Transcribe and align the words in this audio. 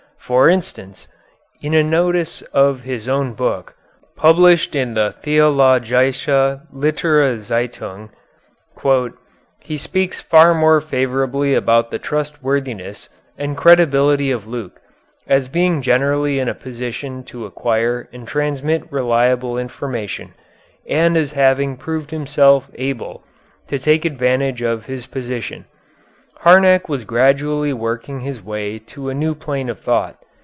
For 0.23 0.47
instance, 0.49 1.09
in 1.61 1.73
a 1.73 1.83
notice 1.83 2.41
of 2.53 2.81
his 2.83 3.09
own 3.09 3.33
book, 3.33 3.75
published 4.15 4.75
in 4.75 4.93
the 4.93 5.13
Theologische 5.21 6.61
Literaturzeitung, 6.71 8.09
"he 9.59 9.77
speaks 9.77 10.21
far 10.21 10.53
more 10.53 10.79
favorably 10.79 11.53
about 11.53 11.91
the 11.91 11.99
trustworthiness 11.99 13.09
and 13.37 13.57
credibility 13.57 14.31
of 14.31 14.47
Luke, 14.47 14.79
as 15.27 15.49
being 15.49 15.81
generally 15.81 16.39
in 16.39 16.47
a 16.47 16.55
position 16.55 17.25
to 17.25 17.45
acquire 17.45 18.07
and 18.13 18.25
transmit 18.25 18.89
reliable 18.89 19.57
information, 19.57 20.33
and 20.87 21.17
as 21.17 21.33
having 21.33 21.75
proved 21.75 22.11
himself 22.11 22.69
able 22.75 23.21
to 23.67 23.77
take 23.77 24.05
advantage 24.05 24.61
of 24.61 24.85
his 24.85 25.07
position. 25.07 25.65
Harnack 26.43 26.87
was 26.89 27.03
gradually 27.05 27.71
working 27.73 28.21
his 28.21 28.41
way 28.41 28.79
to 28.79 29.09
a 29.09 29.13
new 29.13 29.35
plane 29.35 29.69
of 29.69 29.79
thought. 29.79 30.17